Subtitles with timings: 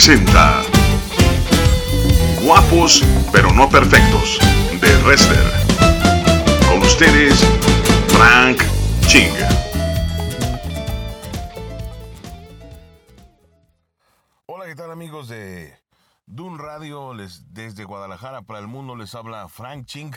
[0.00, 0.62] presenta
[2.42, 4.38] Guapos pero no perfectos
[4.80, 5.44] de Wrestler.
[6.66, 7.38] Con ustedes,
[8.08, 8.62] Frank
[9.08, 9.30] Ching.
[14.46, 15.78] Hola, ¿qué tal amigos de
[16.24, 17.12] Dun Radio?
[17.12, 20.16] Les, desde Guadalajara para el mundo les habla Frank Ching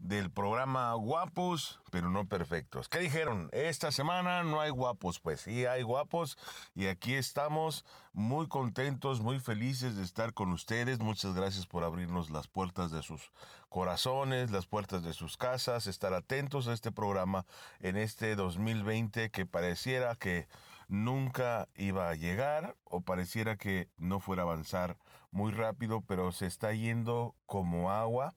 [0.00, 2.88] del programa Guapos, pero no perfectos.
[2.88, 3.50] ¿Qué dijeron?
[3.52, 6.38] Esta semana no hay guapos, pues sí hay guapos
[6.74, 11.00] y aquí estamos muy contentos, muy felices de estar con ustedes.
[11.00, 13.30] Muchas gracias por abrirnos las puertas de sus
[13.68, 17.44] corazones, las puertas de sus casas, estar atentos a este programa
[17.78, 20.48] en este 2020 que pareciera que
[20.88, 24.96] nunca iba a llegar o pareciera que no fuera a avanzar
[25.30, 28.34] muy rápido, pero se está yendo como agua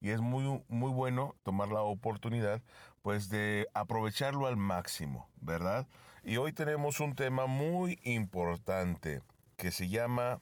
[0.00, 2.62] y es muy, muy bueno tomar la oportunidad
[3.02, 5.86] pues de aprovecharlo al máximo, ¿verdad?
[6.24, 9.22] Y hoy tenemos un tema muy importante
[9.56, 10.40] que se llama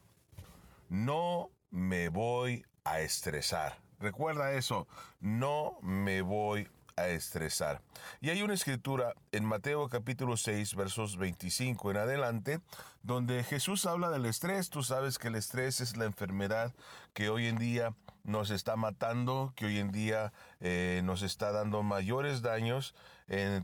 [0.89, 3.77] No me voy a estresar.
[4.01, 4.89] Recuerda eso,
[5.21, 7.83] no me voy a estresar.
[8.21, 12.61] Y hay una escritura en Mateo capítulo 6 versos 25 en adelante
[13.03, 14.71] donde Jesús habla del estrés.
[14.71, 16.73] Tú sabes que el estrés es la enfermedad
[17.13, 21.83] que hoy en día nos está matando, que hoy en día eh, nos está dando
[21.83, 22.95] mayores daños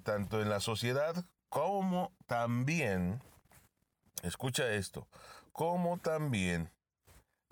[0.05, 3.21] tanto en la sociedad como también,
[4.23, 5.09] escucha esto,
[5.53, 6.71] como también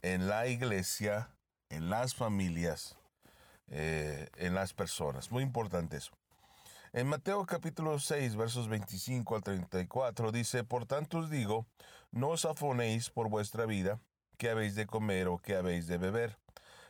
[0.02, 1.30] en la iglesia,
[1.68, 2.97] en las familias,
[3.70, 5.30] eh, en las personas.
[5.30, 6.12] Muy importante eso.
[6.92, 11.66] En Mateo capítulo 6, versos 25 al 34 dice, Por tanto os digo,
[12.10, 14.00] no os afonéis por vuestra vida,
[14.38, 16.38] que habéis de comer o que habéis de beber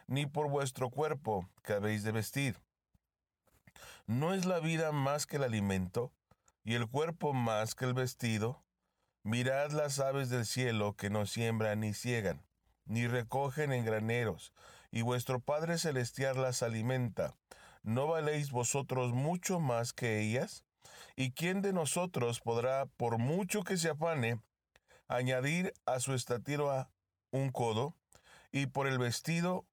[0.09, 2.59] ni por vuestro cuerpo que habéis de vestir.
[4.07, 6.13] ¿No es la vida más que el alimento,
[6.65, 8.65] y el cuerpo más que el vestido?
[9.23, 12.43] Mirad las aves del cielo que no siembran ni ciegan,
[12.87, 14.55] ni recogen en graneros,
[14.91, 17.35] y vuestro Padre Celestial las alimenta.
[17.83, 20.65] ¿No valéis vosotros mucho más que ellas?
[21.17, 24.41] ¿Y quién de nosotros podrá, por mucho que se afane,
[25.07, 26.91] añadir a su estatura
[27.31, 27.95] un codo,
[28.51, 29.67] y por el vestido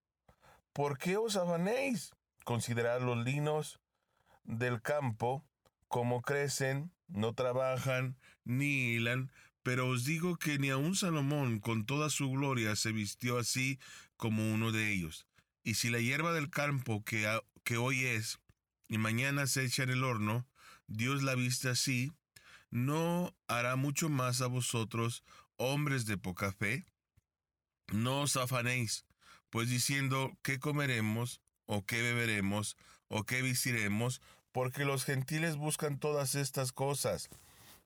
[0.76, 2.14] ¿Por qué os afanéis?
[2.44, 3.80] Considerad los linos
[4.44, 5.46] del campo,
[5.88, 9.32] como crecen, no trabajan ni hilan,
[9.64, 13.80] pero os digo que ni aun Salomón con toda su gloria se vistió así
[14.18, 15.28] como uno de ellos.
[15.64, 18.40] Y si la hierba del campo que, hoy es
[18.88, 20.48] y mañana se echa en el horno,
[20.88, 22.12] Dios la viste así,
[22.70, 25.24] ¿no hará mucho más a vosotros,
[25.58, 26.86] hombres de poca fe?
[27.92, 29.06] No os afanéis,
[29.50, 32.78] pues diciendo qué comeremos o qué beberemos
[33.08, 34.22] o qué vestiremos,
[34.52, 37.30] porque los gentiles buscan todas estas cosas.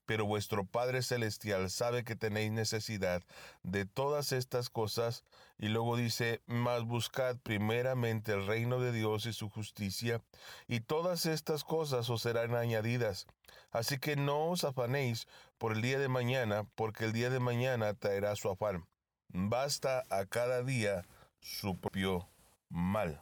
[0.09, 3.21] Pero vuestro Padre Celestial sabe que tenéis necesidad
[3.61, 5.23] de todas estas cosas.
[5.59, 10.23] Y luego dice, mas buscad primeramente el reino de Dios y su justicia,
[10.67, 13.27] y todas estas cosas os serán añadidas.
[13.69, 15.27] Así que no os afanéis
[15.59, 18.87] por el día de mañana, porque el día de mañana traerá su afán.
[19.27, 21.05] Basta a cada día
[21.39, 22.27] su propio
[22.67, 23.21] mal.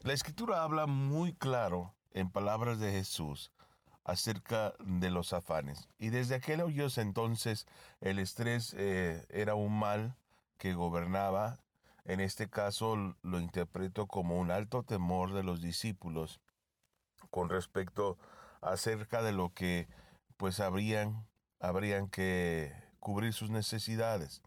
[0.00, 3.52] La escritura habla muy claro en palabras de Jesús
[4.04, 5.88] acerca de los afanes.
[5.98, 6.62] Y desde aquel
[6.96, 7.66] entonces
[8.00, 10.16] el estrés eh, era un mal
[10.58, 11.60] que gobernaba.
[12.04, 16.40] En este caso lo interpreto como un alto temor de los discípulos
[17.30, 18.18] con respecto
[18.60, 19.88] acerca de lo que
[20.36, 21.26] pues habrían,
[21.60, 24.42] habrían que cubrir sus necesidades.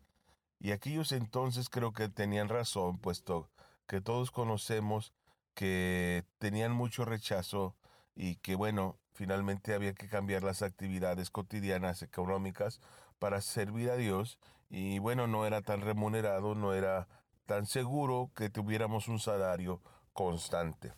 [0.59, 3.49] Y aquellos entonces creo que tenían razón, puesto
[3.87, 5.13] que todos conocemos
[5.53, 7.75] que tenían mucho rechazo
[8.15, 12.79] y que bueno, finalmente había que cambiar las actividades cotidianas económicas
[13.19, 14.39] para servir a Dios
[14.69, 17.07] y bueno, no era tan remunerado, no era
[17.45, 19.81] tan seguro que tuviéramos un salario
[20.13, 20.93] constante.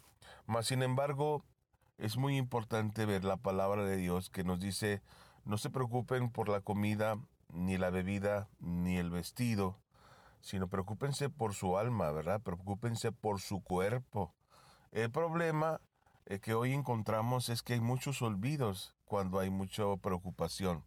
[0.45, 1.43] Mas sin embargo,
[1.97, 5.01] es muy importante ver la palabra de Dios que nos dice,
[5.45, 7.17] no se preocupen por la comida
[7.49, 9.77] ni la bebida, ni el vestido,
[10.41, 12.41] sino preocúpense por su alma, ¿verdad?
[12.41, 14.33] Preocúpense por su cuerpo.
[14.91, 15.81] El problema
[16.29, 20.83] eh, que hoy encontramos es que hay muchos olvidos cuando hay mucha preocupación.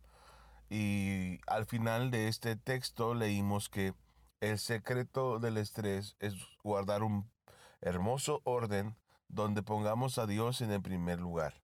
[0.68, 3.94] Y al final de este texto leímos que
[4.40, 7.30] el secreto del estrés es guardar un
[7.80, 8.96] hermoso orden
[9.28, 11.54] donde pongamos a Dios en el primer lugar.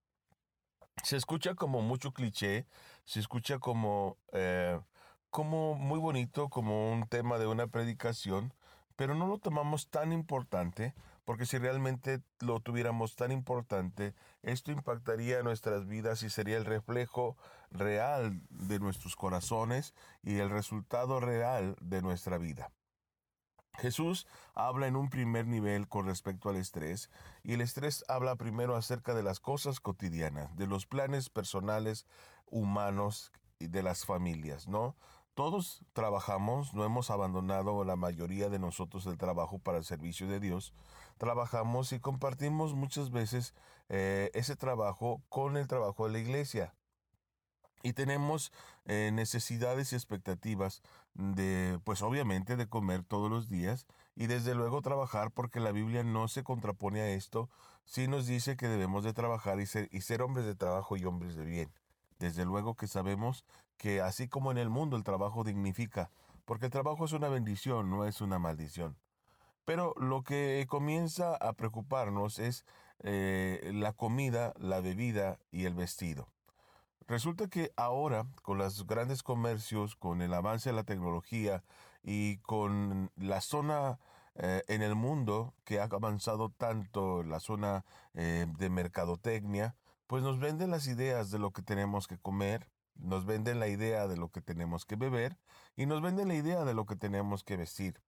[1.03, 2.67] Se escucha como mucho cliché,
[3.05, 4.81] se escucha como, eh,
[5.29, 8.55] como muy bonito, como un tema de una predicación,
[8.97, 10.95] pero no lo tomamos tan importante
[11.27, 17.37] porque si realmente lo tuviéramos tan importante, esto impactaría nuestras vidas y sería el reflejo
[17.73, 19.93] real de nuestros corazones
[20.23, 22.71] y el resultado real de nuestra vida.
[23.75, 27.11] Jesús habla en un primer nivel con respecto al estrés
[27.43, 32.07] y el estrés habla primero acerca de las cosas cotidianas, de los planes personales,
[32.47, 34.97] humanos y de las familias, ¿no?
[35.37, 40.41] Todos trabajamos, no hemos abandonado la mayoría de nosotros el trabajo para el servicio de
[40.41, 40.73] Dios.
[41.19, 43.55] Trabajamos y compartimos muchas veces
[43.91, 46.75] eh, ese trabajo con el trabajo de la iglesia.
[47.83, 48.51] Y tenemos
[48.87, 50.81] eh, necesidades y expectativas
[51.13, 56.03] de, pues obviamente, de comer todos los días y desde luego trabajar porque la Biblia
[56.03, 57.51] no se contrapone a esto,
[57.85, 61.05] sí nos dice que debemos de trabajar y ser, y ser hombres de trabajo y
[61.05, 61.71] hombres de bien.
[62.19, 63.45] Desde luego que sabemos
[63.79, 66.11] que así como en el mundo el trabajo dignifica,
[66.45, 68.97] porque el trabajo es una bendición, no es una maldición.
[69.65, 72.65] Pero lo que comienza a preocuparnos es
[73.01, 76.29] eh, la comida, la bebida y el vestido.
[77.09, 81.63] Resulta que ahora, con los grandes comercios, con el avance de la tecnología
[82.03, 83.99] y con la zona
[84.35, 87.85] eh, en el mundo que ha avanzado tanto, la zona
[88.15, 89.77] eh, de mercadotecnia,
[90.07, 94.07] pues nos venden las ideas de lo que tenemos que comer, nos venden la idea
[94.09, 95.39] de lo que tenemos que beber
[95.77, 98.03] y nos venden la idea de lo que tenemos que vestir.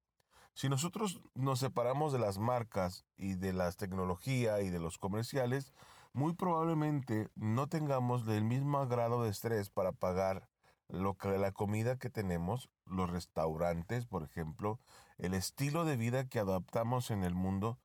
[0.54, 5.72] Si nosotros nos separamos de las marcas y de la tecnología y de los comerciales,
[6.12, 10.48] muy probablemente no tengamos el mismo grado de estrés para pagar
[10.88, 14.80] lo que la comida que tenemos, los restaurantes, por ejemplo,
[15.18, 17.78] el estilo de vida que adaptamos en el mundo,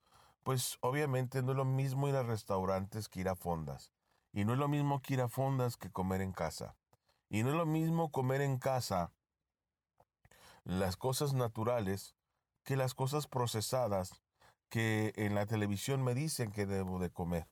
[0.44, 3.92] pues obviamente no es lo mismo ir a restaurantes que ir a fondas.
[4.32, 6.76] Y no es lo mismo que ir a fondas que comer en casa.
[7.34, 9.12] Y no es lo mismo comer en casa
[10.66, 12.16] las cosas naturales
[12.64, 14.22] que las cosas procesadas
[14.70, 17.48] que en la televisión me dicen que debo de comer.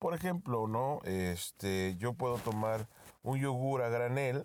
[0.00, 0.98] Por ejemplo, ¿no?
[1.04, 2.88] Este, yo puedo tomar
[3.22, 4.44] un yogur a granel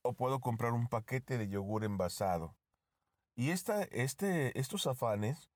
[0.00, 2.56] o puedo comprar un paquete de yogur envasado.
[3.36, 5.50] Y esta, este, estos afanes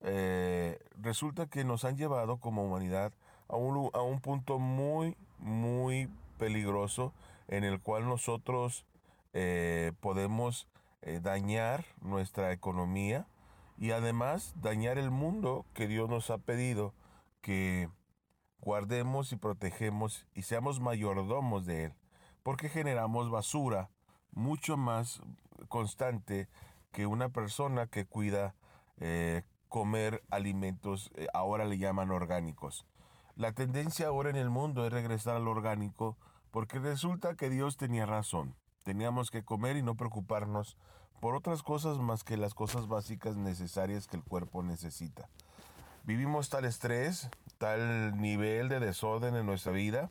[0.00, 3.12] eh, resulta que nos han llevado como humanidad
[3.46, 6.08] a un, a un punto muy, muy
[6.38, 7.12] peligroso
[7.48, 8.86] en el cual nosotros
[9.32, 10.68] eh, podemos
[11.02, 13.26] eh, dañar nuestra economía
[13.78, 16.94] y además dañar el mundo que Dios nos ha pedido
[17.40, 17.88] que
[18.60, 21.94] guardemos y protegemos y seamos mayordomos de él,
[22.42, 23.90] porque generamos basura
[24.30, 25.20] mucho más
[25.68, 26.48] constante
[26.92, 28.54] que una persona que cuida
[28.98, 32.86] eh, comer alimentos, ahora le llaman orgánicos.
[33.34, 36.18] La tendencia ahora en el mundo es regresar al orgánico
[36.52, 38.54] porque resulta que Dios tenía razón.
[38.84, 40.76] Teníamos que comer y no preocuparnos
[41.18, 45.28] por otras cosas más que las cosas básicas necesarias que el cuerpo necesita.
[46.04, 47.28] Vivimos tal estrés,
[47.58, 50.10] tal nivel de desorden en nuestra vida,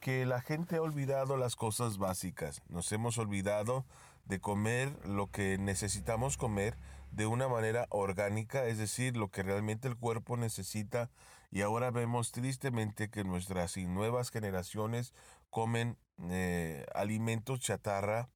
[0.00, 2.62] que la gente ha olvidado las cosas básicas.
[2.68, 3.84] Nos hemos olvidado
[4.26, 6.76] de comer lo que necesitamos comer
[7.12, 11.08] de una manera orgánica, es decir, lo que realmente el cuerpo necesita
[11.50, 15.14] y ahora vemos tristemente que nuestras nuevas generaciones
[15.50, 15.96] comen
[16.30, 18.28] eh, alimentos chatarra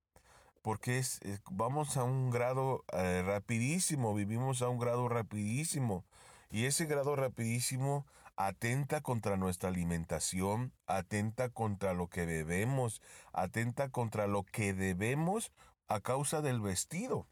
[0.62, 6.04] porque es, eh, vamos a un grado eh, rapidísimo, vivimos a un grado rapidísimo
[6.50, 8.06] y ese grado rapidísimo
[8.36, 15.52] atenta contra nuestra alimentación, atenta contra lo que bebemos, atenta contra lo que debemos
[15.88, 17.26] a causa del vestido.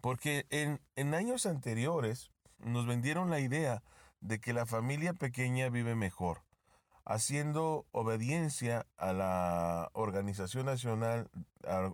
[0.00, 3.82] Porque en, en años anteriores nos vendieron la idea
[4.24, 6.42] de que la familia pequeña vive mejor,
[7.04, 11.30] haciendo obediencia a la Organización Nacional,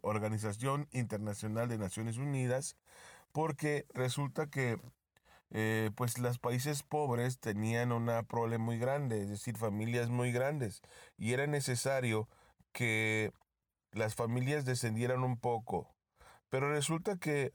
[0.02, 2.76] Organización Internacional de Naciones Unidas,
[3.32, 4.80] porque resulta que
[5.50, 10.82] eh, pues los países pobres tenían un problema muy grande, es decir, familias muy grandes,
[11.18, 12.28] y era necesario
[12.72, 13.32] que
[13.90, 15.92] las familias descendieran un poco.
[16.48, 17.52] Pero resulta que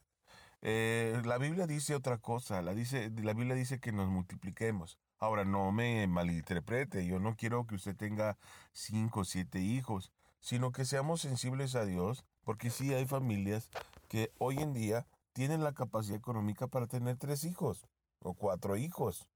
[0.67, 4.97] eh, la Biblia dice otra cosa, la, dice, la Biblia dice que nos multipliquemos.
[5.19, 8.39] Ahora, no me malinterprete, yo no quiero que usted tenga
[8.73, 13.69] cinco o siete hijos, sino que seamos sensibles a Dios, porque sí hay familias
[14.07, 17.85] que hoy en día tienen la capacidad económica para tener tres hijos
[18.17, 19.27] o cuatro hijos.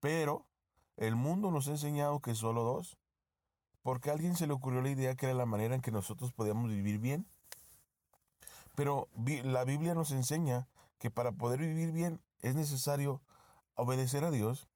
[0.00, 0.46] Pero
[0.98, 2.98] el mundo nos ha enseñado que solo dos.
[3.80, 6.34] Porque a alguien se le ocurrió la idea que era la manera en que nosotros
[6.34, 7.26] podíamos vivir bien.
[8.78, 10.68] Pero la Biblia nos enseña
[11.00, 13.20] que para poder vivir bien es necesario
[13.74, 14.68] obedecer a Dios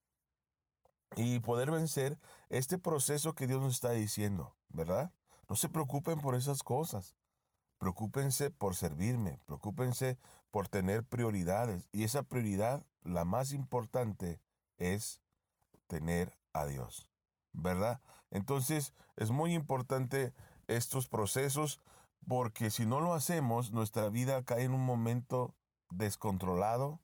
[1.15, 2.19] y poder vencer
[2.49, 5.13] este proceso que Dios nos está diciendo, ¿verdad?
[5.49, 7.15] No se preocupen por esas cosas.
[7.79, 10.19] Preocúpense por servirme, preocúpense
[10.51, 11.89] por tener prioridades.
[11.93, 14.41] Y esa prioridad la más importante
[14.79, 15.23] es
[15.87, 17.09] tener a Dios,
[17.53, 18.01] ¿verdad?
[18.33, 20.35] Entonces es muy importante
[20.67, 21.81] estos procesos
[22.27, 25.55] porque si no lo hacemos, nuestra vida cae en un momento
[25.91, 27.01] descontrolado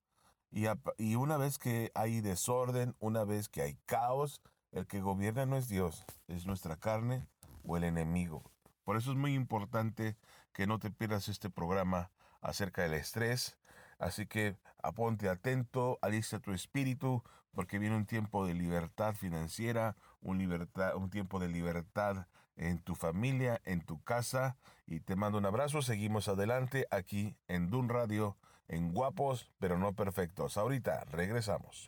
[0.50, 4.40] y, una vez que hay desorden, una vez que hay caos,
[4.72, 7.26] el que gobierna no es Dios, es nuestra carne
[7.64, 8.50] o el enemigo.
[8.84, 10.16] Por eso es muy importante
[10.52, 12.10] que no te pierdas este programa
[12.40, 13.58] acerca del estrés.
[13.98, 17.22] Así que aponte atento, alista tu espíritu,
[17.52, 22.26] porque viene un tiempo de libertad financiera, un, libertad, un tiempo de libertad
[22.58, 24.56] en tu familia, en tu casa.
[24.86, 25.80] Y te mando un abrazo.
[25.82, 28.36] Seguimos adelante aquí en Dun Radio,
[28.68, 30.56] en Guapos, pero no perfectos.
[30.56, 31.86] Ahorita regresamos.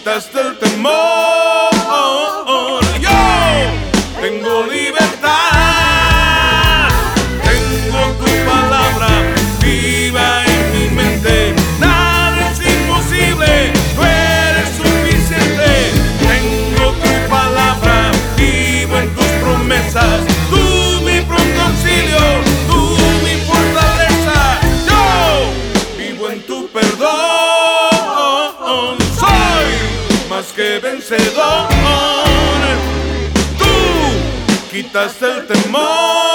[0.00, 1.29] quitaste el temor.
[34.90, 36.29] quitas el temor.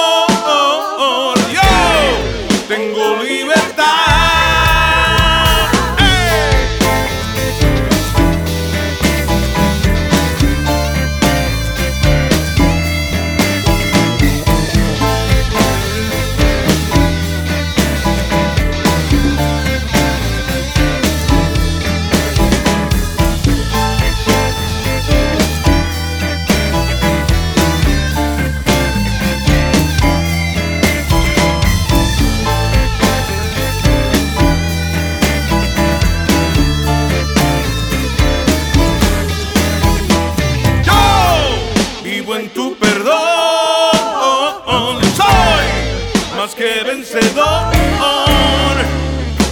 [46.66, 47.74] que vencedor.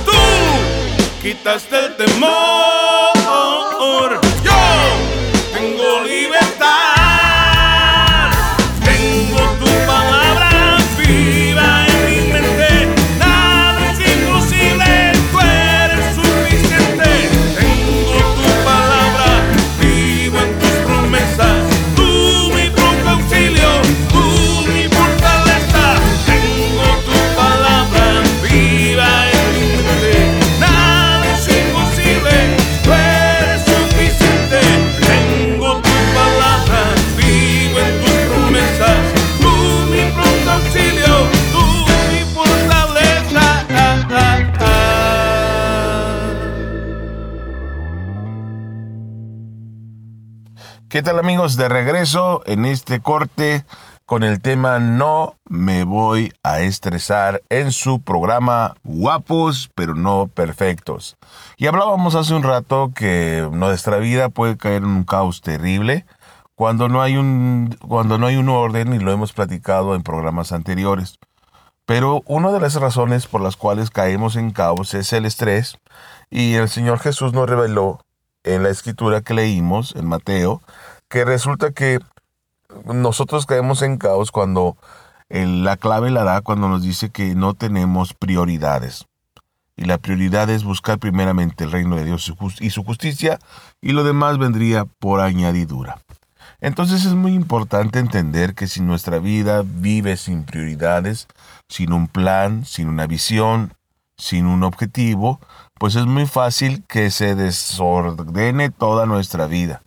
[0.04, 0.14] Tú
[1.22, 2.83] quitaste el temor.
[50.94, 51.58] ¿Qué tal amigos?
[51.58, 53.66] De regreso en este corte
[54.06, 61.18] con el tema No me voy a estresar en su programa Guapos pero no perfectos.
[61.58, 66.06] Y hablábamos hace un rato que nuestra vida puede caer en un caos terrible
[66.54, 70.52] cuando no hay un, cuando no hay un orden y lo hemos platicado en programas
[70.52, 71.18] anteriores.
[71.88, 75.80] Pero una de las razones por las cuales caemos en caos es el estrés
[76.30, 78.03] y el Señor Jesús nos reveló
[78.44, 80.62] en la escritura que leímos en Mateo
[81.10, 82.00] que resulta que
[82.86, 84.78] nosotros caemos en caos cuando
[85.30, 89.06] la clave la da cuando nos dice que no tenemos prioridades.
[89.76, 93.40] Y la prioridad es buscar primeramente el reino de Dios y su justicia
[93.82, 96.00] y lo demás vendría por añadidura.
[96.62, 101.28] Entonces es muy importante entender que si nuestra vida vive sin prioridades,
[101.68, 103.74] sin un plan, sin una visión,
[104.18, 105.40] sin un objetivo,
[105.84, 109.82] pues es muy fácil que se desordene toda nuestra vida.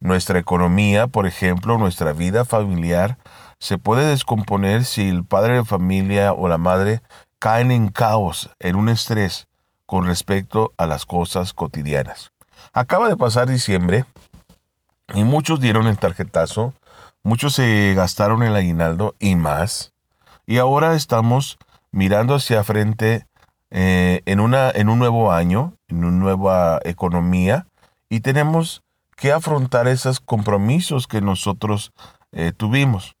[0.00, 3.18] Nuestra economía, por ejemplo, nuestra vida familiar,
[3.58, 7.02] se puede descomponer si el padre de familia o la madre
[7.38, 9.46] caen en caos, en un estrés
[9.84, 12.32] con respecto a las cosas cotidianas.
[12.72, 14.06] Acaba de pasar diciembre
[15.12, 16.72] y muchos dieron el tarjetazo,
[17.22, 19.92] muchos se gastaron el aguinaldo y más.
[20.46, 21.58] Y ahora estamos
[21.90, 23.26] mirando hacia frente
[23.70, 27.66] eh, en, una, en un nuevo año, en una nueva economía,
[28.08, 28.82] y tenemos
[29.16, 31.92] que afrontar esos compromisos que nosotros
[32.32, 33.16] eh, tuvimos.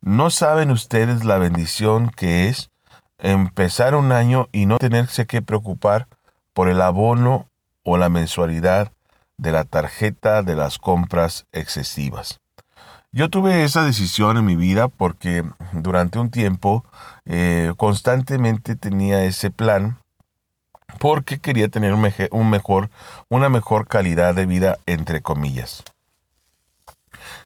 [0.00, 2.70] No saben ustedes la bendición que es
[3.18, 6.08] empezar un año y no tenerse que preocupar
[6.52, 7.48] por el abono
[7.82, 8.92] o la mensualidad
[9.36, 12.40] de la tarjeta de las compras excesivas.
[13.12, 16.84] Yo tuve esa decisión en mi vida porque durante un tiempo
[17.24, 19.98] eh, constantemente tenía ese plan
[20.98, 22.90] porque quería tener un, mejor,
[23.28, 25.82] una mejor calidad de vida, entre comillas.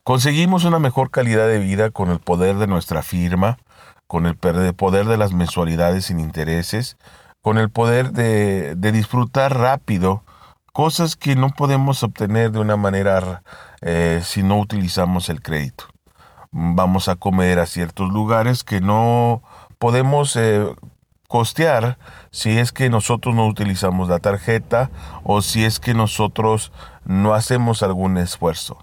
[0.03, 3.59] Conseguimos una mejor calidad de vida con el poder de nuestra firma,
[4.07, 6.97] con el poder de las mensualidades sin intereses,
[7.41, 10.23] con el poder de, disfrutar rápido
[10.73, 13.43] cosas que no podemos obtener de una manera
[13.87, 15.85] eh, si no utilizamos el crédito.
[16.51, 19.43] Vamos a comer a ciertos lugares que no
[19.79, 20.67] podemos eh,
[21.29, 21.99] costear
[22.31, 24.91] si es que nosotros no utilizamos la tarjeta
[25.23, 26.73] o si es que nosotros
[27.05, 28.79] no hacemos algún esfuerzo.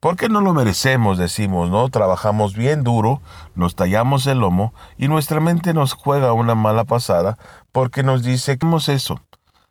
[0.00, 1.88] Porque no lo merecemos, decimos, ¿no?
[1.88, 3.22] Trabajamos bien duro,
[3.54, 7.38] nos tallamos el lomo y nuestra mente nos juega una mala pasada
[7.72, 9.20] porque nos dice eso.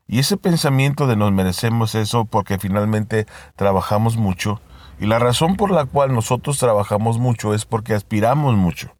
[0.07, 4.61] Y ese pensamiento de nos merecemos eso porque finalmente trabajamos mucho.
[4.99, 8.95] Y la razón por la cual nosotros trabajamos mucho es porque aspiramos mucho.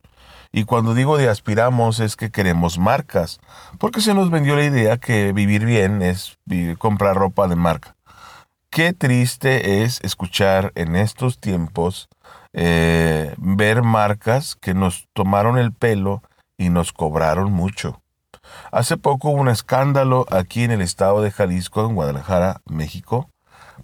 [0.51, 3.39] Y cuando digo de aspiramos es que queremos marcas,
[3.77, 6.39] porque se nos vendió la idea que vivir bien es
[6.77, 7.95] comprar ropa de marca.
[8.69, 12.09] Qué triste es escuchar en estos tiempos
[12.53, 16.23] eh, ver marcas que nos tomaron el pelo
[16.57, 18.01] y nos cobraron mucho.
[18.71, 23.29] Hace poco hubo un escándalo aquí en el estado de Jalisco, en Guadalajara, México,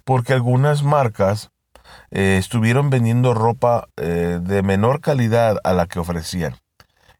[0.04, 1.50] porque algunas marcas
[2.10, 6.56] eh, estuvieron vendiendo ropa eh, de menor calidad a la que ofrecían.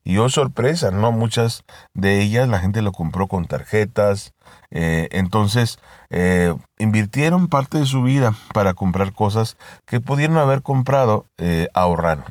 [0.04, 1.12] Y oh sorpresa, ¿no?
[1.12, 4.32] Muchas de ellas la gente lo compró con tarjetas.
[4.70, 5.78] Eh, entonces,
[6.10, 12.24] eh, invirtieron parte de su vida para comprar cosas que pudieron haber comprado eh, ahorrando.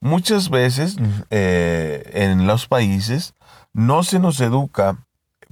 [0.00, 0.96] Muchas veces
[1.30, 3.34] en los países
[3.78, 4.96] no se nos educa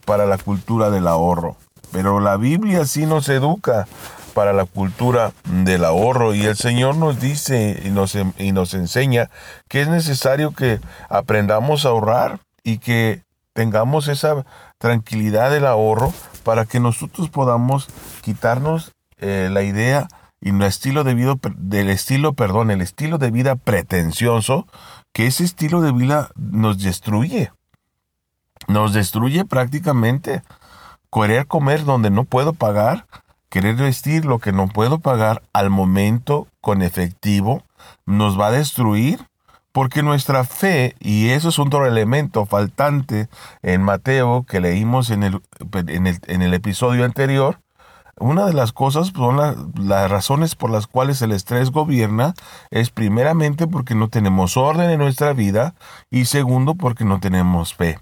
[0.05, 1.57] para la cultura del ahorro,
[1.93, 3.87] pero la Biblia sí nos educa
[4.35, 9.31] para la cultura del ahorro y el Señor nos dice y nos, y nos enseña
[9.69, 14.45] que es necesario que aprendamos a ahorrar y que tengamos esa
[14.79, 16.13] tranquilidad del ahorro
[16.43, 17.87] para que nosotros podamos
[18.23, 20.09] quitarnos eh, la idea
[20.41, 24.67] y nuestro estilo de vida del estilo, perdón, el estilo de vida pretencioso,
[25.13, 27.53] que ese estilo de vida nos destruye.
[28.69, 30.43] Nos destruye prácticamente.
[31.13, 33.07] Querer comer donde no puedo pagar,
[33.49, 37.63] Querer vestir lo que no puedo pagar al momento con efectivo
[38.05, 39.27] nos va a destruir
[39.71, 43.29] porque nuestra fe, y eso es otro elemento faltante
[43.63, 45.41] en Mateo que leímos en el,
[45.87, 47.61] en el, episodio anterior,
[48.19, 52.33] una de las cosas son las razones por las cuales el estrés gobierna
[52.71, 55.75] es primeramente porque no tenemos orden en nuestra vida
[56.11, 57.99] y segundo porque no tenemos fe.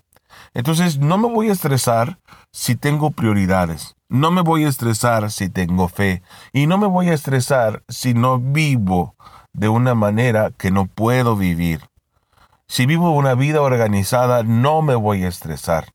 [0.55, 2.19] Entonces no me voy a estresar
[2.53, 3.97] si tengo prioridades.
[4.09, 6.23] No me voy a estresar si tengo fe.
[6.53, 9.17] Y no me voy a estresar si no vivo
[9.53, 11.81] de una manera que no puedo vivir.
[12.69, 15.93] Si vivo una vida organizada, no me voy a estresar.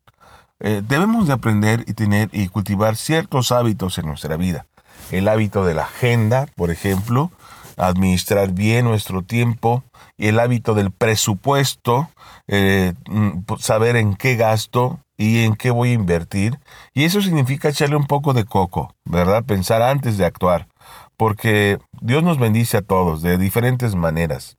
[0.59, 4.65] Eh, debemos de aprender y tener y cultivar ciertos hábitos en nuestra vida.
[5.09, 7.31] El hábito de la agenda, por ejemplo,
[7.77, 9.83] administrar bien nuestro tiempo,
[10.17, 12.09] y el hábito del presupuesto,
[12.49, 16.57] eh, mm, saber en qué gasto, y en qué voy a invertir.
[16.93, 19.43] Y eso significa echarle un poco de coco, ¿verdad?
[19.43, 20.69] Pensar antes de actuar.
[21.17, 24.55] Porque Dios nos bendice a todos de diferentes maneras.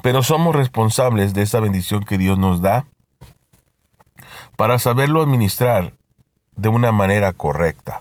[0.00, 2.86] Pero somos responsables de esa bendición que Dios nos da
[4.56, 5.94] para saberlo administrar
[6.54, 8.00] de una manera correcta.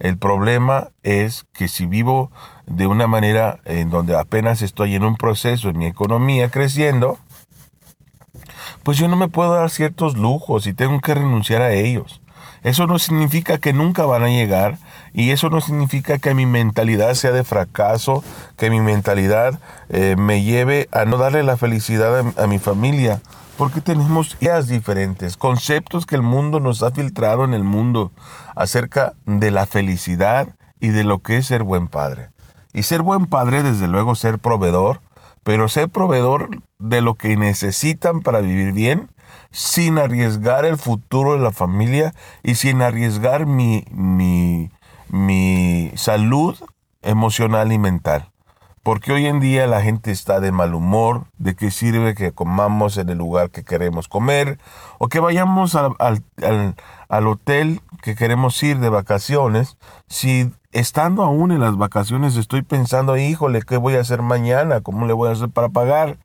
[0.00, 2.32] El problema es que si vivo
[2.66, 7.18] de una manera en donde apenas estoy en un proceso en mi economía creciendo,
[8.82, 12.20] pues yo no me puedo dar ciertos lujos y tengo que renunciar a ellos.
[12.62, 14.78] Eso no significa que nunca van a llegar
[15.14, 18.22] y eso no significa que mi mentalidad sea de fracaso,
[18.56, 23.22] que mi mentalidad eh, me lleve a no darle la felicidad a, a mi familia,
[23.56, 28.12] porque tenemos ideas diferentes, conceptos que el mundo nos ha filtrado en el mundo
[28.56, 30.48] acerca de la felicidad
[30.80, 32.30] y de lo que es ser buen padre.
[32.72, 35.00] Y ser buen padre, desde luego, ser proveedor,
[35.42, 39.10] pero ser proveedor de lo que necesitan para vivir bien,
[39.50, 44.70] sin arriesgar el futuro de la familia y sin arriesgar mi, mi,
[45.08, 46.56] mi salud
[47.02, 48.30] emocional y mental.
[48.82, 52.96] Porque hoy en día la gente está de mal humor, de qué sirve que comamos
[52.96, 54.58] en el lugar que queremos comer,
[54.98, 56.24] o que vayamos al, al,
[57.08, 59.76] al, hotel que queremos ir de vacaciones,
[60.08, 64.80] si estando aún en las vacaciones estoy pensando, híjole, ¿qué voy a hacer mañana?
[64.80, 66.18] ¿Cómo le voy a hacer para pagar?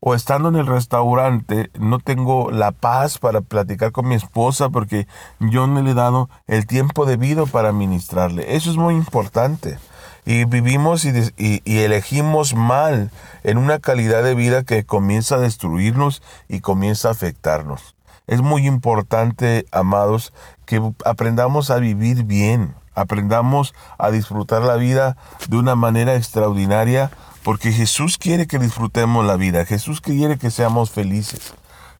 [0.00, 5.06] o estando en el restaurante no tengo la paz para platicar con mi esposa porque
[5.40, 8.54] yo no le he dado el tiempo debido para ministrarle.
[8.54, 9.78] Eso es muy importante.
[10.24, 13.10] Y vivimos y, y, elegimos mal
[13.44, 17.96] en una calidad de vida que comienza a destruirnos y comienza a afectarnos.
[18.26, 20.34] Es muy importante, amados,
[20.66, 25.16] que aprendamos a vivir bien, aprendamos a disfrutar la vida
[25.48, 27.10] de una manera extraordinaria
[27.42, 29.64] porque Jesús quiere que disfrutemos la vida.
[29.64, 31.54] Jesús quiere que seamos felices.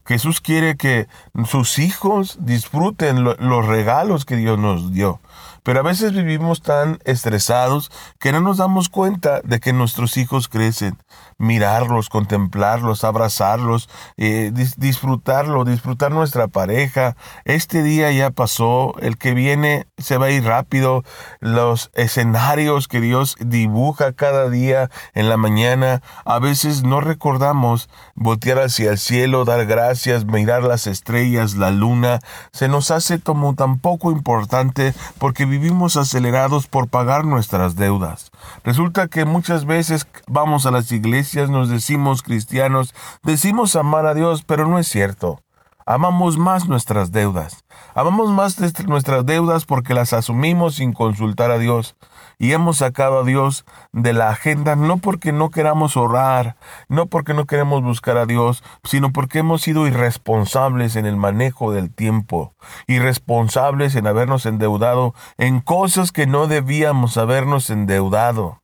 [0.08, 1.06] Jesús quiere que
[1.44, 5.20] sus hijos disfruten los regalos que Dios nos dio.
[5.68, 10.48] Pero a veces vivimos tan estresados que no nos damos cuenta de que nuestros hijos
[10.48, 10.96] crecen.
[11.36, 17.16] Mirarlos, contemplarlos, abrazarlos, eh, disfrutarlo, disfrutar nuestra pareja.
[17.44, 21.04] Este día ya pasó, el que viene se va a ir rápido.
[21.40, 28.58] Los escenarios que Dios dibuja cada día en la mañana, a veces no recordamos voltear
[28.60, 32.20] hacia el cielo, dar gracias, mirar las estrellas, la luna.
[32.52, 38.30] Se nos hace como tan poco importante porque vivimos acelerados por pagar nuestras deudas.
[38.64, 44.44] Resulta que muchas veces vamos a las iglesias, nos decimos cristianos, decimos amar a Dios,
[44.44, 45.40] pero no es cierto.
[45.86, 47.64] Amamos más nuestras deudas.
[47.94, 51.96] Amamos más nuestras deudas porque las asumimos sin consultar a Dios
[52.38, 56.56] y hemos sacado a Dios de la agenda no porque no queramos orar,
[56.88, 61.72] no porque no queremos buscar a Dios, sino porque hemos sido irresponsables en el manejo
[61.72, 62.54] del tiempo,
[62.86, 68.62] irresponsables en habernos endeudado en cosas que no debíamos habernos endeudado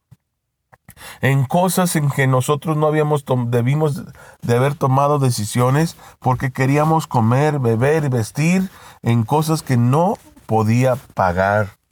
[1.21, 4.05] en cosas en que nosotros no habíamos debimos
[4.43, 8.71] de haber tomado decisiones porque queríamos comer, beber y vestir
[9.03, 11.84] en cosas que no podía pagar.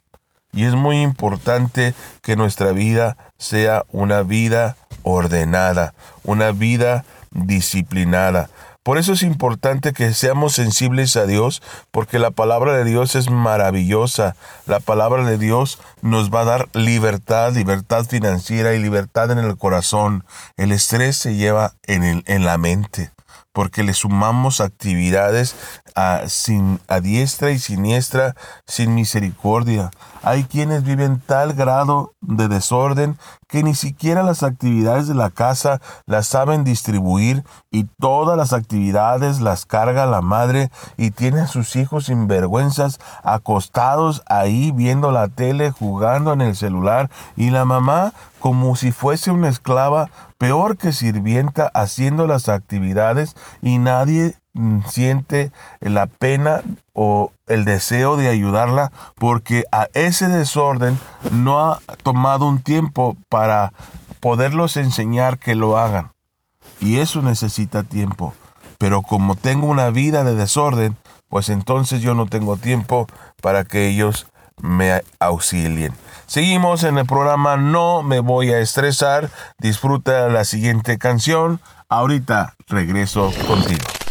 [0.53, 8.49] Y es muy importante que nuestra vida sea una vida ordenada, una vida disciplinada.
[8.83, 11.61] Por eso es importante que seamos sensibles a Dios,
[11.91, 14.35] porque la palabra de Dios es maravillosa.
[14.65, 19.57] La palabra de Dios nos va a dar libertad, libertad financiera y libertad en el
[19.57, 20.25] corazón.
[20.57, 23.11] El estrés se lleva en, el, en la mente
[23.53, 25.55] porque le sumamos actividades
[25.95, 28.35] a, sin, a diestra y siniestra,
[28.65, 29.91] sin misericordia.
[30.23, 35.81] Hay quienes viven tal grado de desorden que ni siquiera las actividades de la casa
[36.05, 41.75] las saben distribuir y todas las actividades las carga la madre y tiene a sus
[41.75, 48.75] hijos sinvergüenzas acostados ahí viendo la tele, jugando en el celular y la mamá como
[48.75, 54.35] si fuese una esclava peor que sirvienta haciendo las actividades y nadie
[54.87, 56.61] siente la pena
[56.93, 60.99] o el deseo de ayudarla porque a ese desorden
[61.31, 63.73] no ha tomado un tiempo para
[64.19, 66.11] poderlos enseñar que lo hagan.
[66.79, 68.33] Y eso necesita tiempo.
[68.77, 70.97] Pero como tengo una vida de desorden,
[71.29, 73.07] pues entonces yo no tengo tiempo
[73.41, 74.27] para que ellos
[74.61, 75.93] me auxilien.
[76.25, 79.29] Seguimos en el programa No me voy a estresar.
[79.57, 81.59] Disfruta la siguiente canción.
[81.89, 84.02] Ahorita regreso contigo.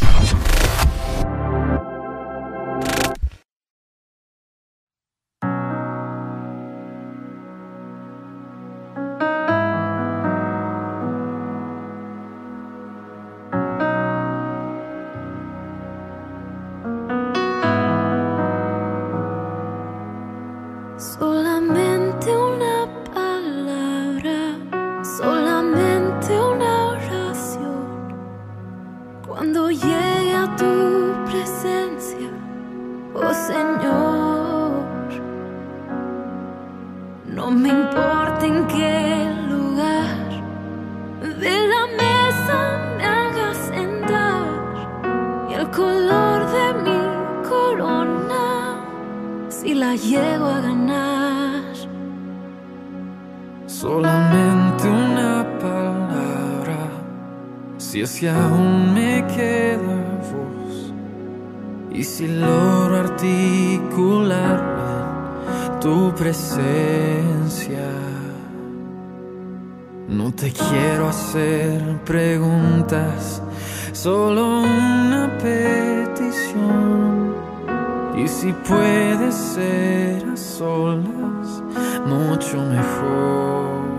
[70.23, 73.43] No te quiero hacer preguntas,
[73.93, 77.35] solo una petición.
[78.17, 81.65] Y si puede ser a solas,
[82.07, 83.92] mucho mejor.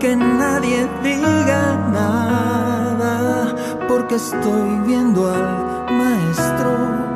[0.00, 3.54] que nadie diga nada,
[3.86, 7.09] porque estoy viendo al maestro.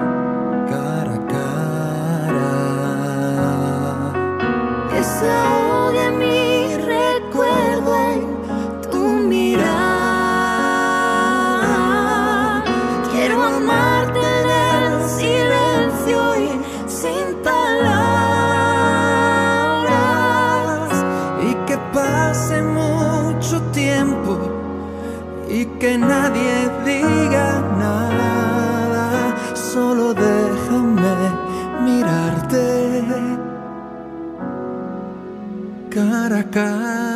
[35.95, 37.14] cara a cara.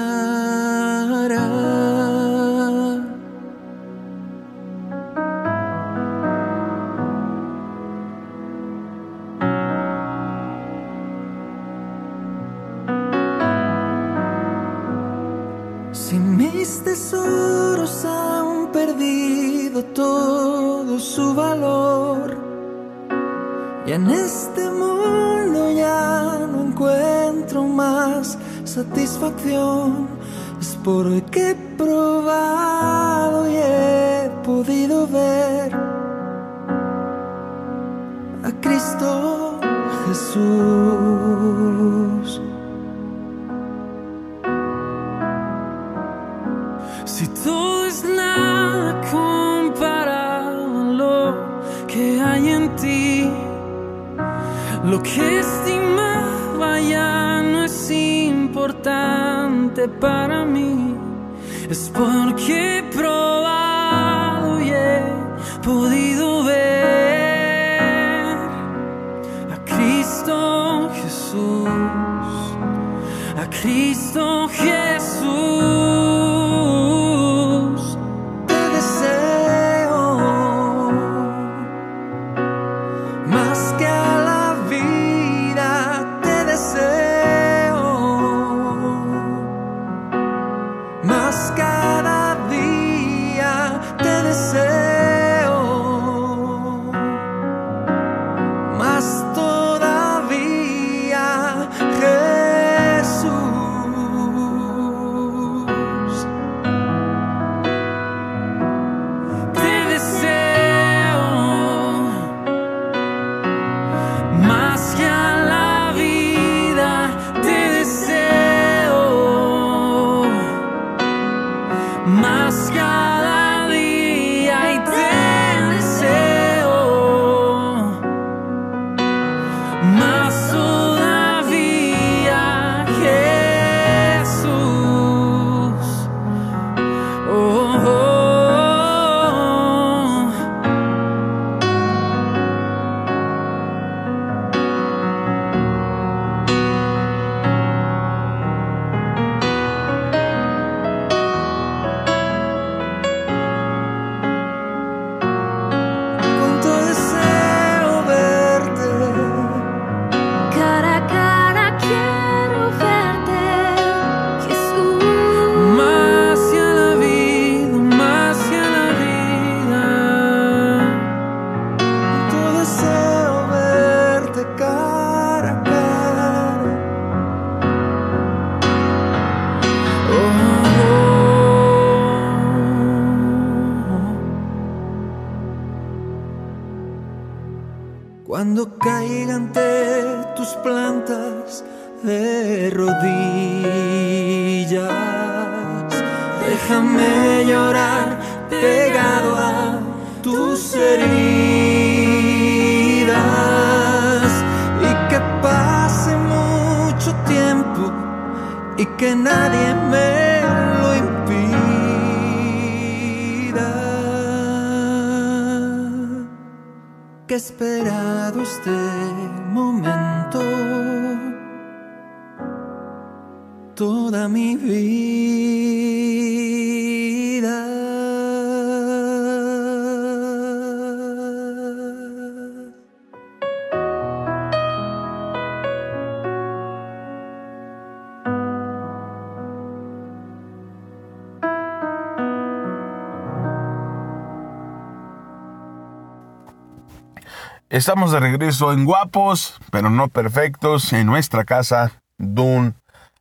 [247.70, 252.74] Estamos de regreso en Guapos, pero no perfectos, en nuestra casa, Dun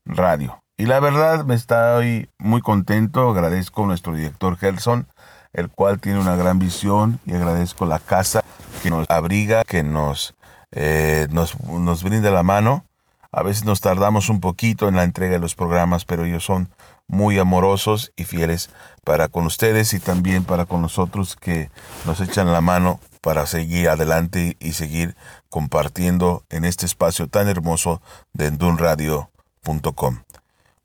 [0.05, 0.63] Radio.
[0.77, 5.05] Y la verdad me estoy muy contento, agradezco a nuestro director Gelson,
[5.51, 8.41] el cual tiene una gran visión y agradezco la casa
[8.81, 10.33] que nos abriga, que nos,
[10.71, 12.85] eh, nos, nos brinda la mano.
[13.33, 16.69] A veces nos tardamos un poquito en la entrega de los programas, pero ellos son
[17.07, 18.69] muy amorosos y fieles
[19.03, 21.71] para con ustedes y también para con nosotros que
[22.05, 25.15] nos echan la mano para seguir adelante y seguir
[25.49, 28.01] compartiendo en este espacio tan hermoso
[28.33, 30.19] de endunradio.com.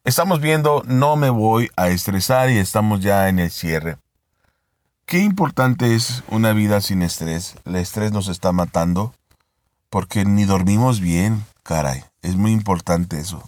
[0.05, 3.99] Estamos viendo No me voy a estresar y estamos ya en el cierre.
[5.07, 7.57] Qué importante es una vida sin estrés.
[7.65, 9.15] El estrés nos está matando
[9.91, 12.03] porque ni dormimos bien, caray.
[12.23, 13.47] Es muy importante eso.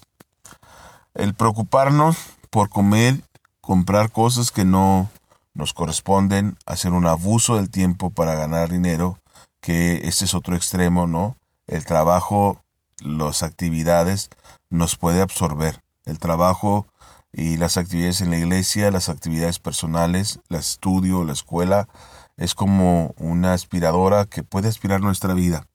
[1.14, 3.20] El preocuparnos por comer,
[3.60, 5.10] comprar cosas que no
[5.54, 9.18] nos corresponden, hacer un abuso del tiempo para ganar dinero,
[9.60, 11.36] que este es otro extremo, ¿no?
[11.66, 12.62] El trabajo,
[13.00, 14.30] las actividades
[14.70, 15.82] nos puede absorber.
[16.04, 16.86] El trabajo
[17.32, 21.88] y las actividades en la iglesia, las actividades personales, el estudio, la escuela,
[22.36, 25.66] es como una aspiradora que puede aspirar nuestra vida.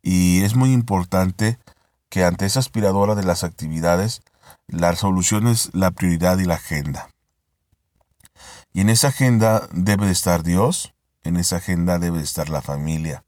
[0.00, 1.58] Y es muy importante
[2.08, 4.22] que ante esa aspiradora de las actividades,
[4.68, 7.08] la solución es la prioridad y la agenda.
[8.72, 12.62] Y en esa agenda debe de estar Dios, en esa agenda debe de estar la
[12.62, 13.24] familia.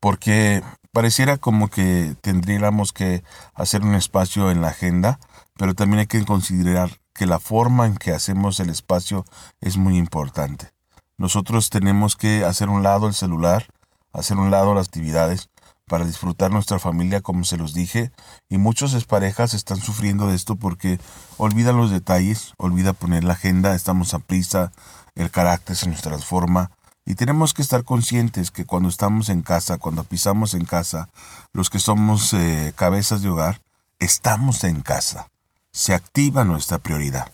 [0.00, 3.22] Porque pareciera como que tendríamos que
[3.54, 5.18] hacer un espacio en la agenda,
[5.56, 9.24] pero también hay que considerar que la forma en que hacemos el espacio
[9.60, 10.72] es muy importante.
[11.16, 13.66] Nosotros tenemos que hacer un lado el celular,
[14.12, 15.48] hacer un lado las actividades
[15.86, 18.10] para disfrutar nuestra familia, como se los dije,
[18.48, 20.98] y muchas parejas están sufriendo de esto porque
[21.36, 24.72] olvidan los detalles, olvida poner la agenda, estamos a prisa,
[25.14, 26.70] el carácter se nos transforma,
[27.06, 31.10] y tenemos que estar conscientes que cuando estamos en casa, cuando pisamos en casa,
[31.52, 33.60] los que somos eh, cabezas de hogar,
[33.98, 35.28] estamos en casa.
[35.70, 37.30] Se activa nuestra prioridad.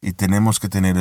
[0.00, 0.96] Y tenemos que tener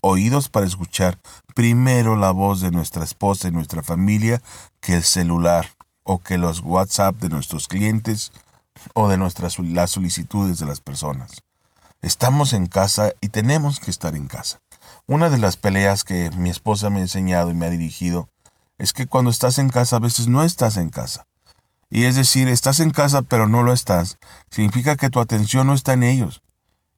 [0.00, 1.20] oídos para escuchar
[1.54, 4.42] primero la voz de nuestra esposa y nuestra familia
[4.80, 5.68] que el celular
[6.10, 8.32] o que los WhatsApp de nuestros clientes
[8.94, 11.44] o de nuestras las solicitudes de las personas.
[12.02, 14.60] Estamos en casa y tenemos que estar en casa.
[15.06, 18.28] Una de las peleas que mi esposa me ha enseñado y me ha dirigido
[18.76, 21.28] es que cuando estás en casa a veces no estás en casa.
[21.90, 24.18] Y es decir, estás en casa pero no lo estás.
[24.50, 26.42] Significa que tu atención no está en ellos.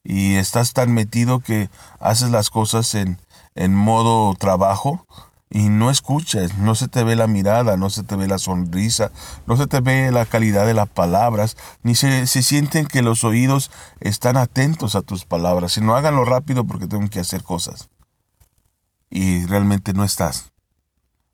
[0.04, 1.68] Y estás tan metido que
[2.00, 3.20] haces las cosas en,
[3.54, 5.06] en modo trabajo
[5.52, 9.12] y no escuchas, no se te ve la mirada, no se te ve la sonrisa,
[9.46, 13.22] no se te ve la calidad de las palabras, ni se, se sienten que los
[13.22, 17.90] oídos están atentos a tus palabras, sino háganlo rápido porque tengo que hacer cosas
[19.12, 20.52] y realmente no estás.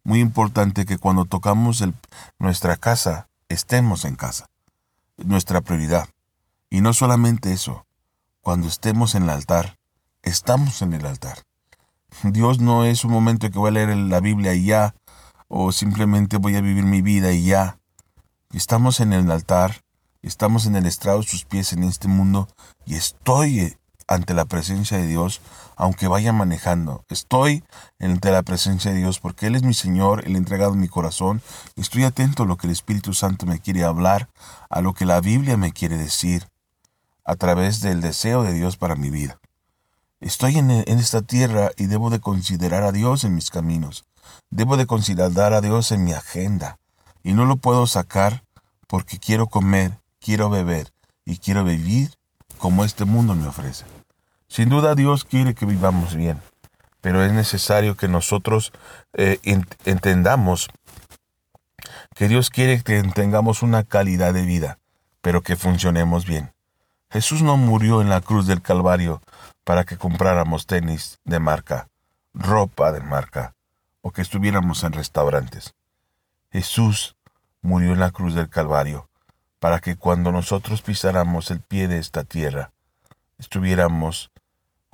[0.02, 1.94] Muy importante que cuando tocamos el,
[2.38, 4.46] nuestra casa, estemos en casa.
[5.16, 6.08] Nuestra prioridad.
[6.70, 7.86] Y no solamente eso,
[8.40, 9.78] cuando estemos en el altar,
[10.22, 11.44] estamos en el altar.
[12.22, 14.94] Dios no es un momento en que voy a leer la Biblia y ya,
[15.48, 17.78] o simplemente voy a vivir mi vida y ya.
[18.52, 19.82] Estamos en el altar,
[20.22, 22.48] estamos en el estrado de sus pies en este mundo
[22.86, 23.76] y estoy
[24.08, 25.40] ante la presencia de Dios,
[25.76, 27.04] aunque vaya manejando.
[27.08, 27.62] Estoy
[28.00, 31.42] ante la presencia de Dios porque Él es mi Señor, Él ha entregado mi corazón.
[31.76, 34.30] Estoy atento a lo que el Espíritu Santo me quiere hablar,
[34.70, 36.48] a lo que la Biblia me quiere decir,
[37.24, 39.38] a través del deseo de Dios para mi vida.
[40.20, 44.04] Estoy en, esta tierra y debo de considerar a Dios en mis caminos.
[44.50, 46.78] Debo de considerar a Dios en mi agenda.
[47.22, 48.42] Y no lo puedo sacar
[48.88, 50.92] porque quiero comer, quiero beber
[51.24, 52.14] y quiero vivir
[52.58, 53.84] como este mundo me ofrece.
[54.48, 56.40] Sin duda Dios quiere que vivamos bien,
[57.00, 58.72] pero es necesario que nosotros
[59.12, 59.38] eh,
[59.84, 60.68] entendamos
[62.16, 64.78] que Dios quiere que tengamos una calidad de vida,
[65.20, 66.52] pero que funcionemos bien.
[67.10, 69.22] Jesús no murió en la cruz del Calvario
[69.68, 71.90] para que compráramos tenis de marca,
[72.32, 73.54] ropa de marca,
[74.00, 75.74] o que estuviéramos en restaurantes.
[76.50, 77.18] Jesús
[77.60, 79.10] murió en la cruz del Calvario
[79.58, 82.72] para que cuando nosotros pisáramos el pie de esta tierra,
[83.36, 84.30] estuviéramos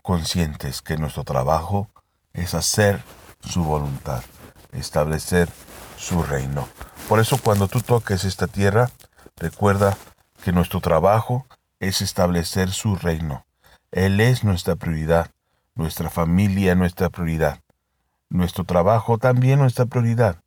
[0.03, 1.89] conscientes que nuestro trabajo
[2.33, 3.01] es hacer
[3.49, 4.25] su voluntad,
[4.72, 5.49] establecer
[5.97, 6.66] su reino.
[7.09, 8.91] Por eso cuando tú toques esta tierra,
[9.37, 9.97] recuerda
[10.43, 11.47] que nuestro trabajo
[11.79, 13.47] es establecer su reino.
[13.95, 15.31] Él es nuestra prioridad,
[15.77, 17.61] nuestra familia nuestra prioridad,
[18.29, 20.41] nuestro trabajo también nuestra prioridad,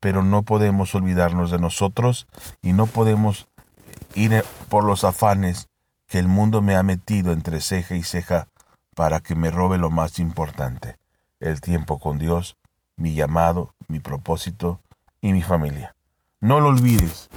[0.00, 2.26] pero no podemos olvidarnos de nosotros
[2.62, 3.46] y no podemos
[4.16, 5.68] ir por los afanes
[6.08, 8.48] que el mundo me ha metido entre ceja y ceja
[8.96, 10.96] para que me robe lo más importante,
[11.38, 12.56] el tiempo con Dios,
[12.96, 14.80] mi llamado, mi propósito
[15.20, 15.94] y mi familia.
[16.40, 17.28] No lo olvides.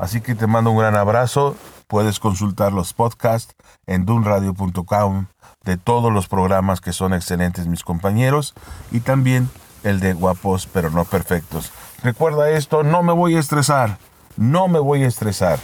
[0.00, 1.56] Así que te mando un gran abrazo.
[1.88, 3.54] Puedes consultar los podcasts
[3.86, 5.26] en dunradio.com
[5.64, 8.54] de todos los programas que son excelentes mis compañeros
[8.90, 9.48] y también
[9.84, 11.72] el de guapos pero no perfectos.
[12.02, 13.98] Recuerda esto, no me voy a estresar,
[14.36, 15.58] no me voy a estresar.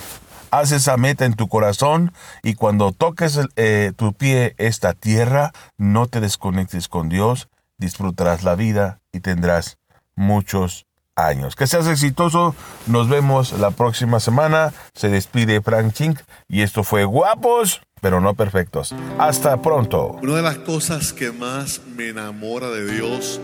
[0.51, 2.13] Haz esa meta en tu corazón
[2.43, 8.55] y cuando toques eh, tu pie esta tierra, no te desconectes con Dios, disfrutarás la
[8.55, 9.77] vida y tendrás
[10.17, 10.87] muchos
[11.17, 11.57] años.
[11.57, 12.55] Que seas exitoso.
[12.87, 14.73] Nos vemos la próxima semana.
[14.95, 18.95] Se despide Frank Chink y esto fue Guapos, pero no perfectos.
[19.19, 20.19] Hasta pronto.
[20.23, 23.41] Una de las cosas que más me enamora de Dios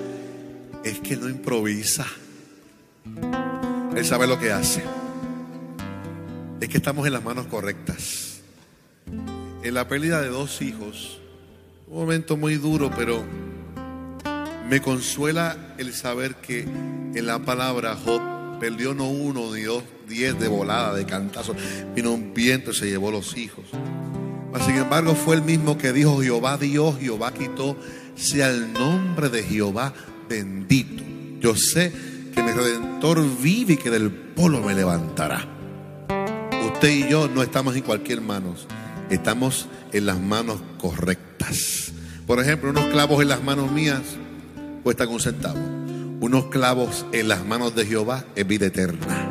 [0.84, 2.06] es que no improvisa.
[3.96, 4.84] Él sabe lo que hace.
[6.60, 8.40] Es que estamos en las manos correctas.
[9.62, 11.20] En la pérdida de dos hijos,
[11.86, 13.24] un momento muy duro, pero
[14.70, 18.22] me consuela el saber que en la palabra Job
[18.60, 21.56] perdió no uno ni dos, diez de volada, de cantazo.
[21.96, 23.64] Vino un viento y se llevó los hijos.
[24.64, 27.76] sin embargo, fue el mismo que dijo: Jehová Dios, Jehová quitó,
[28.14, 29.92] sea el nombre de Jehová
[30.28, 31.02] bendito.
[31.40, 31.92] Yo sé
[32.32, 35.48] que mi redentor vive y que del polo me levantará.
[36.72, 38.68] Usted y yo no estamos en cualquier manos,
[39.10, 41.92] estamos en las manos correctas.
[42.24, 44.02] Por ejemplo, unos clavos en las manos mías
[44.82, 45.60] cuestan un centavo.
[46.20, 49.28] Unos clavos en las manos de Jehová es vida eterna.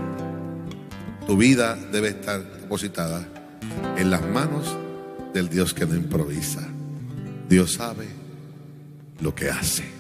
[1.28, 3.28] Tu vida debe estar depositada
[3.98, 4.76] en las manos
[5.34, 6.68] del Dios que no improvisa.
[7.48, 8.08] Dios sabe
[9.22, 9.99] lo que hace.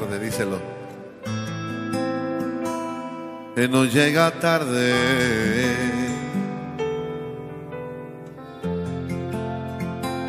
[0.00, 0.58] Tarde, díselo.
[3.56, 4.94] Él no llega tarde.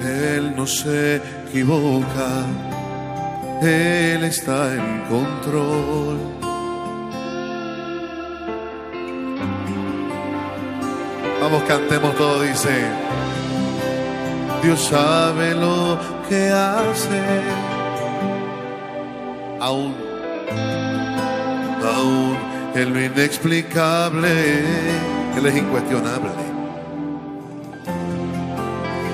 [0.03, 2.29] Él no se equivoca.
[3.61, 6.17] Él está en control.
[11.41, 12.75] Vamos, cantemos todo, dice.
[14.63, 17.68] Dios sabe lo que hace.
[19.59, 19.95] Aún,
[21.83, 22.37] aún
[22.75, 24.29] en lo inexplicable,
[25.37, 26.29] Él es incuestionable.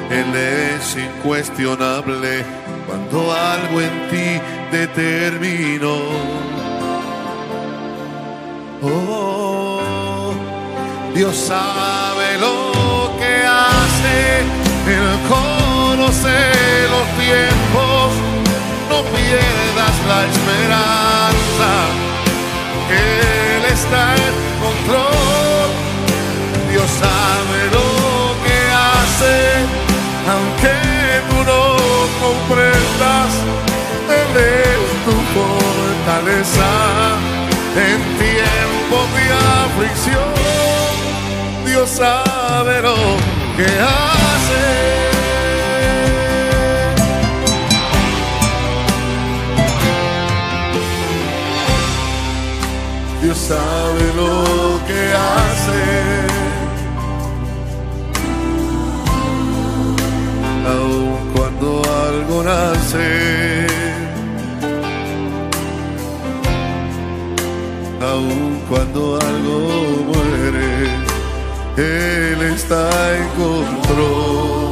[0.10, 2.46] Él es incuestionable
[2.88, 4.42] cuando algo en ti
[4.72, 5.98] determinó.
[8.82, 10.34] Oh,
[11.16, 14.40] Dios sabe lo que hace
[14.88, 16.38] él conoce
[16.94, 18.12] los tiempos,
[18.96, 21.70] no pierdas la esperanza.
[22.90, 24.36] Él está en
[24.66, 25.70] control,
[26.72, 27.90] Dios sabe lo
[28.46, 29.36] que hace,
[30.34, 30.76] aunque
[31.30, 31.62] tú no
[32.24, 33.32] comprendas,
[34.20, 34.32] Él
[34.64, 36.72] es tu fortaleza
[37.88, 39.26] en tiempos de
[39.64, 40.32] aflicción.
[41.66, 42.96] Dios sabe lo
[43.58, 45.05] que hace.
[53.48, 55.82] Sabe lo que hace.
[60.74, 61.68] Aun cuando
[62.08, 63.68] algo nace.
[68.02, 69.60] Aun cuando algo
[70.10, 70.72] muere,
[71.78, 74.65] Él está en control.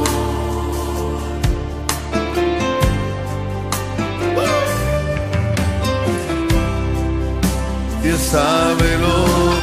[8.34, 9.18] Sabe lo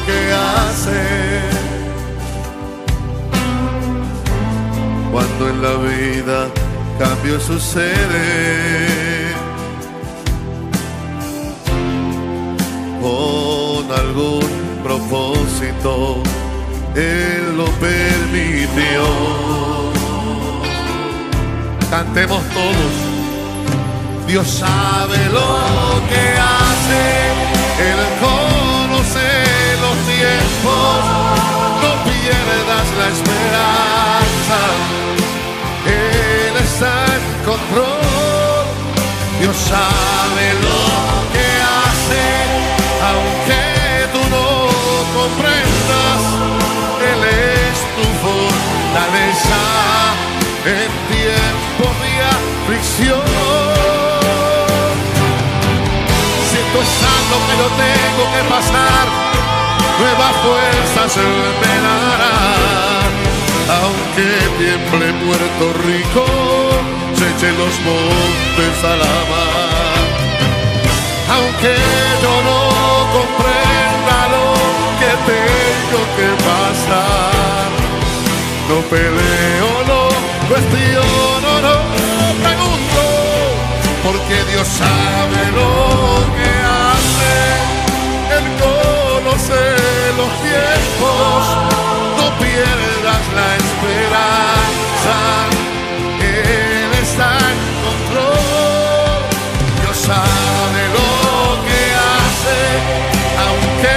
[0.06, 0.20] que
[0.50, 1.02] hace.
[5.12, 6.38] Cuando en la vida
[6.98, 8.28] cambio sucede
[13.02, 14.50] con algún
[14.82, 16.22] propósito,
[16.94, 19.02] Él lo permitió.
[21.90, 22.92] Cantemos todos.
[24.26, 25.50] Dios sabe lo
[26.10, 27.02] que hace,
[30.22, 30.98] tiempos,
[31.82, 34.58] no pierdas la esperanza,
[35.86, 38.64] Él está en control,
[39.40, 40.82] Dios sabe lo
[41.34, 41.48] que
[41.78, 42.24] hace,
[43.10, 43.62] aunque
[44.14, 44.48] tú no
[45.18, 46.20] comprendas,
[47.10, 47.20] Él
[47.64, 49.62] es tu fortaleza
[50.78, 53.32] en tiempo de aflicción.
[56.82, 59.06] Es algo que yo tengo que pasar,
[59.98, 61.16] nuevas fuerzas
[61.60, 63.10] me darán.
[63.80, 64.26] Aunque
[64.58, 66.24] tiemble Puerto Rico,
[67.16, 70.02] se echen los montes a la mar.
[71.34, 71.74] Aunque
[72.22, 72.60] yo no
[73.16, 74.46] comprenda lo
[75.00, 77.70] que tengo que pasar,
[78.68, 80.00] no peleo, no
[80.48, 81.76] cuestiono, no
[82.42, 83.02] pregunto,
[84.04, 85.70] porque Dios sabe lo
[86.36, 86.61] que
[89.52, 91.40] conoce los tiempos,
[92.16, 95.16] no pierdas la esperanza,
[96.20, 99.20] Él está en control,
[99.80, 101.10] Dios sabe lo
[101.66, 101.82] que
[102.12, 102.60] hace,
[103.46, 103.96] aunque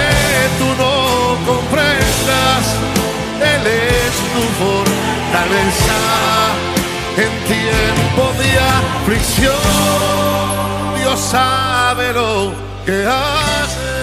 [0.60, 0.94] tú no
[1.46, 2.64] comprendas,
[3.42, 6.00] Él es tu fortaleza
[7.18, 9.56] en tiempo de aflicción.
[10.98, 12.54] Dios sabe lo
[12.86, 13.95] que hace.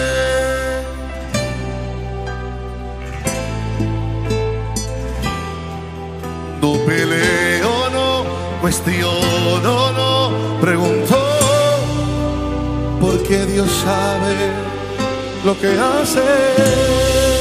[6.87, 8.24] Peleo, no
[8.61, 11.16] cuestiono, no pregunto,
[13.01, 14.35] porque Dios sabe
[15.45, 17.32] lo que hace.